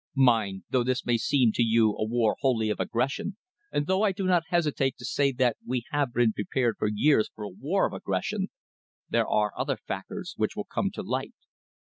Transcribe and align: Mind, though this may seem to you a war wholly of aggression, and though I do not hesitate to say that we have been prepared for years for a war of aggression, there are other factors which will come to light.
Mind, 0.15 0.63
though 0.71 0.83
this 0.83 1.05
may 1.05 1.15
seem 1.15 1.51
to 1.51 1.61
you 1.61 1.91
a 1.91 2.03
war 2.03 2.35
wholly 2.39 2.71
of 2.71 2.79
aggression, 2.79 3.37
and 3.71 3.85
though 3.85 4.01
I 4.01 4.11
do 4.11 4.25
not 4.25 4.47
hesitate 4.49 4.97
to 4.97 5.05
say 5.05 5.31
that 5.33 5.57
we 5.63 5.83
have 5.91 6.11
been 6.11 6.33
prepared 6.33 6.77
for 6.79 6.87
years 6.91 7.29
for 7.35 7.43
a 7.43 7.49
war 7.49 7.85
of 7.85 7.93
aggression, 7.93 8.47
there 9.07 9.27
are 9.29 9.51
other 9.55 9.77
factors 9.77 10.33
which 10.37 10.55
will 10.55 10.65
come 10.65 10.89
to 10.95 11.03
light. 11.03 11.35